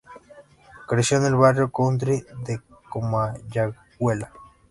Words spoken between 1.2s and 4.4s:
el barrio Country, de Comayagüela.